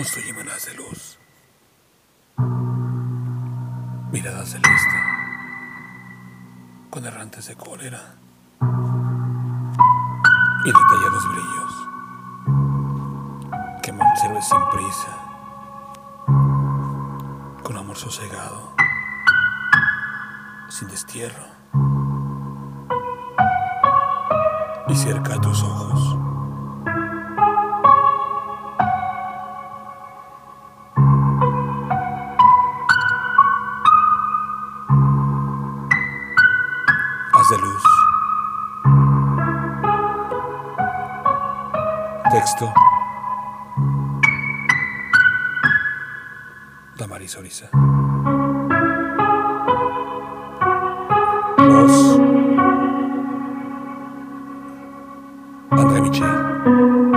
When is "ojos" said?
25.62-26.29